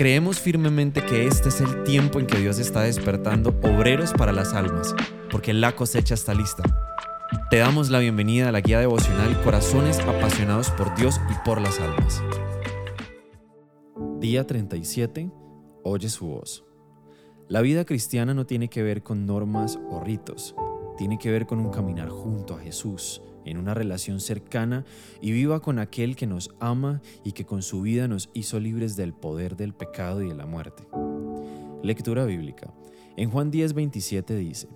Creemos 0.00 0.40
firmemente 0.40 1.04
que 1.04 1.26
este 1.26 1.50
es 1.50 1.60
el 1.60 1.84
tiempo 1.84 2.18
en 2.20 2.26
que 2.26 2.38
Dios 2.38 2.58
está 2.58 2.80
despertando 2.80 3.50
obreros 3.62 4.14
para 4.14 4.32
las 4.32 4.54
almas, 4.54 4.94
porque 5.30 5.52
la 5.52 5.76
cosecha 5.76 6.14
está 6.14 6.32
lista. 6.32 6.62
Te 7.50 7.58
damos 7.58 7.90
la 7.90 7.98
bienvenida 7.98 8.48
a 8.48 8.52
la 8.52 8.62
guía 8.62 8.80
devocional 8.80 9.38
Corazones 9.42 10.00
apasionados 10.00 10.70
por 10.70 10.96
Dios 10.96 11.20
y 11.30 11.34
por 11.44 11.60
las 11.60 11.78
almas. 11.80 12.22
Día 14.20 14.46
37. 14.46 15.30
Oye 15.84 16.08
su 16.08 16.28
voz. 16.28 16.64
La 17.50 17.60
vida 17.60 17.84
cristiana 17.84 18.32
no 18.32 18.46
tiene 18.46 18.70
que 18.70 18.82
ver 18.82 19.02
con 19.02 19.26
normas 19.26 19.78
o 19.90 20.02
ritos, 20.02 20.54
tiene 20.96 21.18
que 21.18 21.30
ver 21.30 21.44
con 21.44 21.60
un 21.60 21.68
caminar 21.68 22.08
junto 22.08 22.54
a 22.54 22.60
Jesús, 22.60 23.20
en 23.50 23.58
una 23.58 23.74
relación 23.74 24.20
cercana 24.20 24.84
y 25.20 25.32
viva 25.32 25.60
con 25.60 25.78
aquel 25.78 26.16
que 26.16 26.26
nos 26.26 26.50
ama 26.60 27.02
y 27.24 27.32
que 27.32 27.44
con 27.44 27.62
su 27.62 27.82
vida 27.82 28.08
nos 28.08 28.30
hizo 28.32 28.60
libres 28.60 28.96
del 28.96 29.12
poder 29.12 29.56
del 29.56 29.74
pecado 29.74 30.22
y 30.22 30.28
de 30.28 30.34
la 30.34 30.46
muerte. 30.46 30.86
Lectura 31.82 32.24
bíblica. 32.24 32.72
En 33.16 33.30
Juan 33.30 33.50
10, 33.50 33.74
27 33.74 34.36
dice, 34.36 34.68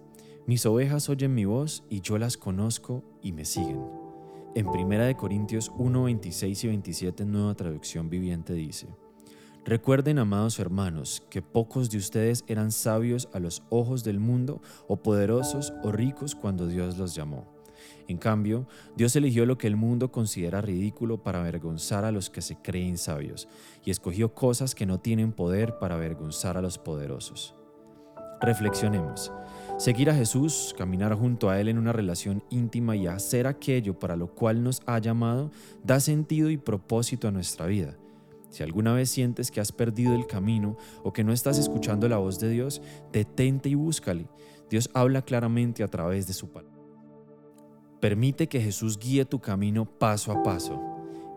Mis 0.47 0.67
ovejas 0.67 1.09
oyen 1.09 1.35
mi 1.35 1.45
voz 1.45 1.85
y 1.89 2.01
yo 2.01 2.19
las 2.19 2.37
conozco 2.37 3.05
y 3.23 3.33
me 3.33 3.45
siguen. 3.45 3.81
En 4.55 4.67
1 4.69 5.17
Corintios 5.17 5.73
1, 5.79 6.05
26 6.05 6.65
y 6.65 6.69
27 6.69 7.25
Nueva 7.25 7.55
Traducción 7.55 8.09
Viviente 8.09 8.53
dice, 8.53 8.89
Recuerden, 9.65 10.19
amados 10.19 10.59
hermanos, 10.59 11.23
que 11.31 11.41
pocos 11.41 11.89
de 11.89 11.97
ustedes 11.97 12.45
eran 12.49 12.71
sabios 12.71 13.31
a 13.33 13.39
los 13.39 13.63
ojos 13.71 14.05
del 14.05 14.21
mundo 14.21 14.61
o 14.89 15.03
poderosos 15.03 15.73
o 15.83 15.91
ricos 15.91 16.35
cuando 16.35 16.67
Dios 16.67 16.99
los 16.99 17.15
llamó. 17.15 17.54
En 18.09 18.19
cambio, 18.19 18.67
Dios 18.97 19.17
eligió 19.17 19.47
lo 19.47 19.59
que 19.59 19.67
el 19.67 19.77
mundo 19.77 20.13
considera 20.13 20.61
ridículo 20.61 21.23
para 21.23 21.41
avergonzar 21.41 22.05
a 22.05 22.13
los 22.13 22.31
que 22.31 22.43
se 22.43 22.57
creen 22.57 22.99
sabios, 22.99 23.49
y 23.85 23.91
escogió 23.91 24.35
cosas 24.35 24.75
que 24.75 24.87
no 24.87 25.01
tienen 25.01 25.33
poder 25.33 25.79
para 25.79 25.95
avergonzar 25.95 26.57
a 26.57 26.63
los 26.63 26.79
poderosos. 26.79 27.55
Reflexionemos. 28.41 29.33
Seguir 29.79 30.11
a 30.11 30.15
Jesús, 30.15 30.75
caminar 30.77 31.15
junto 31.15 31.49
a 31.49 31.61
Él 31.61 31.69
en 31.69 31.79
una 31.79 31.93
relación 31.93 32.45
íntima 32.51 32.95
y 32.95 33.07
hacer 33.07 33.47
aquello 33.47 33.99
para 33.99 34.17
lo 34.17 34.29
cual 34.29 34.63
nos 34.63 34.83
ha 34.87 34.99
llamado, 34.99 35.51
da 35.83 35.99
sentido 35.99 36.51
y 36.51 36.59
propósito 36.59 37.27
a 37.27 37.31
nuestra 37.31 37.67
vida. 37.67 37.97
Si 38.51 38.63
alguna 38.63 38.93
vez 38.93 39.11
sientes 39.11 39.51
que 39.51 39.61
has 39.61 39.73
perdido 39.73 40.15
el 40.15 40.27
camino 40.27 40.77
o 41.03 41.13
que 41.13 41.25
no 41.25 41.33
estás 41.33 41.59
escuchando 41.59 42.09
la 42.09 42.19
voz 42.19 42.39
de 42.39 42.51
Dios, 42.51 42.83
detente 43.13 43.69
y 43.69 43.75
búscale. 43.75 44.29
Dios 44.71 44.91
habla 44.95 45.23
claramente 45.23 45.83
a 45.83 45.89
través 45.89 46.27
de 46.27 46.35
su 46.35 46.53
palabra. 46.53 46.74
Permite 48.05 48.49
que 48.49 48.61
Jesús 48.61 48.99
guíe 48.99 49.25
tu 49.25 49.41
camino 49.41 49.87
paso 49.87 50.31
a 50.31 50.43
paso, 50.43 50.79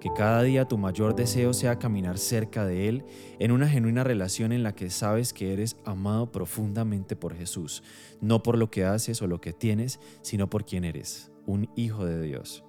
que 0.01 0.09
cada 0.13 0.43
día 0.43 0.65
tu 0.65 0.77
mayor 0.77 1.15
deseo 1.15 1.53
sea 1.53 1.79
caminar 1.79 2.17
cerca 2.17 2.65
de 2.65 2.89
Él 2.89 3.05
en 3.39 3.53
una 3.53 3.69
genuina 3.69 4.03
relación 4.03 4.51
en 4.51 4.63
la 4.63 4.75
que 4.75 4.89
sabes 4.89 5.31
que 5.31 5.53
eres 5.53 5.77
amado 5.85 6.29
profundamente 6.29 7.15
por 7.15 7.33
Jesús, 7.33 7.83
no 8.19 8.43
por 8.43 8.57
lo 8.57 8.69
que 8.69 8.83
haces 8.83 9.21
o 9.21 9.27
lo 9.27 9.39
que 9.39 9.53
tienes, 9.53 10.01
sino 10.21 10.49
por 10.49 10.65
quien 10.65 10.83
eres, 10.83 11.31
un 11.45 11.69
hijo 11.77 12.05
de 12.05 12.21
Dios. 12.21 12.65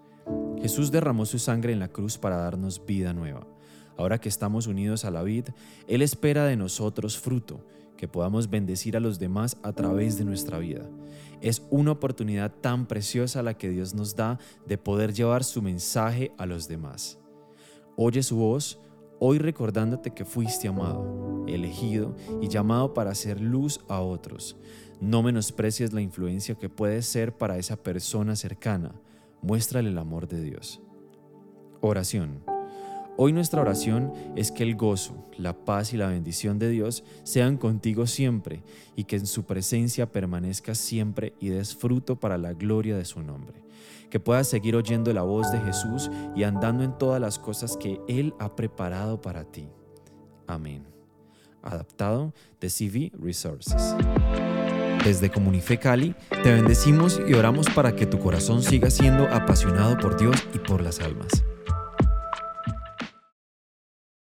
Jesús 0.63 0.93
derramó 0.93 1.27
su 1.27 1.41
sangre 1.41 1.73
en 1.73 1.81
la 1.81 1.89
cruz 1.89 2.19
para 2.19 2.37
darnos 2.37 2.87
vida 2.87 3.13
nueva. 3.13 3.49
Ahora 3.99 4.21
que 4.21 4.29
estamos 4.29 4.69
unidos 4.69 5.05
a 5.05 5.11
la 5.11 5.25
vid, 5.25 5.49
Él 5.89 6.03
espera 6.03 6.47
de 6.47 6.57
nosotros 6.57 7.19
fruto, 7.19 7.67
que 7.97 8.07
podamos 8.07 8.49
bendecir 8.49 8.97
a 8.97 9.01
los 9.01 9.19
demás 9.19 9.59
a 9.65 9.73
través 9.73 10.17
de 10.17 10.25
nuestra 10.25 10.59
vida. 10.59 10.89
Es 11.41 11.63
una 11.69 11.91
oportunidad 11.91 12.53
tan 12.61 12.87
preciosa 12.87 13.43
la 13.43 13.55
que 13.55 13.69
Dios 13.69 13.95
nos 13.95 14.15
da 14.15 14.39
de 14.67 14.79
poder 14.79 15.13
llevar 15.13 15.43
su 15.43 15.61
mensaje 15.63 16.33
a 16.39 16.47
los 16.47 16.69
demás. 16.69 17.19
Oye 17.97 18.23
su 18.23 18.37
voz 18.37 18.79
hoy 19.19 19.39
recordándote 19.39 20.13
que 20.13 20.25
fuiste 20.25 20.69
amado, 20.69 21.45
elegido 21.49 22.15
y 22.41 22.47
llamado 22.47 22.95
para 22.95 23.11
hacer 23.11 23.41
luz 23.41 23.81
a 23.89 24.01
otros. 24.01 24.57
No 25.01 25.25
menosprecies 25.25 25.93
la 25.93 26.01
influencia 26.01 26.55
que 26.55 26.69
puedes 26.69 27.07
ser 27.07 27.37
para 27.37 27.59
esa 27.59 27.77
persona 27.77 28.37
cercana. 28.37 28.95
Muéstrale 29.43 29.91
el 29.91 29.99
amor 29.99 30.29
de 30.29 30.41
Dios. 30.41 30.81
Oración. 31.81 32.58
Hoy 33.21 33.33
nuestra 33.33 33.61
oración 33.61 34.13
es 34.37 34.53
que 34.53 34.63
el 34.63 34.77
gozo, 34.77 35.27
la 35.39 35.53
paz 35.53 35.93
y 35.93 35.97
la 35.97 36.07
bendición 36.07 36.61
de 36.61 36.69
Dios 36.69 37.03
sean 37.25 37.57
contigo 37.57 38.07
siempre 38.07 38.63
y 38.95 39.05
que 39.05 39.17
en 39.17 39.27
su 39.27 39.43
presencia 39.43 40.13
permanezcas 40.13 40.79
siempre 40.79 41.35
y 41.41 41.49
des 41.49 41.75
fruto 41.75 42.21
para 42.21 42.39
la 42.39 42.53
gloria 42.53 42.97
de 42.97 43.05
su 43.05 43.21
nombre. 43.21 43.65
Que 44.09 44.21
puedas 44.21 44.47
seguir 44.47 44.77
oyendo 44.77 45.13
la 45.13 45.23
voz 45.23 45.51
de 45.51 45.59
Jesús 45.59 46.13
y 46.37 46.45
andando 46.45 46.85
en 46.85 46.97
todas 46.97 47.21
las 47.21 47.41
cosas 47.41 47.77
que 47.77 48.01
Él 48.07 48.35
ha 48.39 48.55
preparado 48.55 49.21
para 49.21 49.43
ti. 49.43 49.67
Amén. 50.47 50.85
Adaptado 51.61 52.33
de 52.61 52.71
CV 52.71 53.11
Resources. 53.21 53.97
Desde 55.05 55.29
Comunife 55.29 55.77
Cali, 55.81 56.15
te 56.45 56.53
bendecimos 56.53 57.21
y 57.27 57.35
oramos 57.35 57.69
para 57.71 57.97
que 57.97 58.07
tu 58.07 58.21
corazón 58.21 58.63
siga 58.63 58.91
siendo 58.91 59.25
apasionado 59.25 59.99
por 59.99 60.17
Dios 60.17 60.37
y 60.55 60.61
por 60.61 60.83
las 60.83 61.01
almas. 61.01 61.43